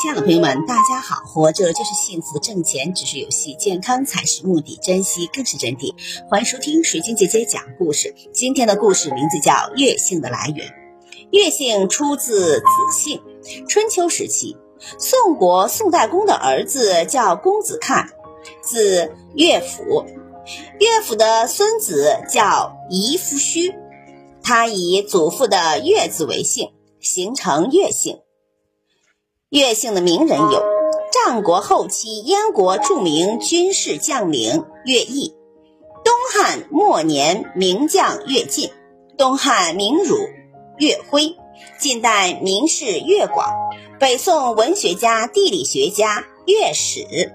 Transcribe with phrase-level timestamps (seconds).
[0.00, 1.22] 亲爱的朋友们，大家好！
[1.24, 5.94] 活着就是幸福，挣钱只是游戏，健康才是目的，珍惜更是真谛。
[6.28, 8.14] 欢迎收听水晶姐姐讲故事。
[8.34, 10.68] 今天的故事名字叫《月姓的来源》。
[11.30, 13.22] 月姓出自子姓，
[13.66, 14.58] 春秋时期，
[14.98, 18.10] 宋国宋代公的儿子叫公子看，
[18.62, 20.04] 字乐府。
[20.78, 23.74] 乐府的孙子叫夷夫须，
[24.42, 28.18] 他以祖父的乐字为姓，形成乐姓。
[29.56, 30.62] 乐姓的名人有
[31.10, 35.34] 战国后期燕国著名军事将领乐毅，
[36.04, 38.68] 东汉末年名将乐进，
[39.16, 40.14] 东汉名儒
[40.76, 41.34] 乐辉，
[41.78, 43.50] 近代名士乐广，
[43.98, 47.32] 北宋文学家、地理学家乐史。